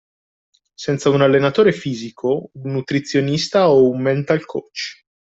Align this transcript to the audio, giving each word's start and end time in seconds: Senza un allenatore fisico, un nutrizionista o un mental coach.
Senza 0.73 1.09
un 1.11 1.21
allenatore 1.21 1.71
fisico, 1.71 2.49
un 2.53 2.71
nutrizionista 2.71 3.69
o 3.69 3.87
un 3.87 4.01
mental 4.01 4.43
coach. 4.45 5.03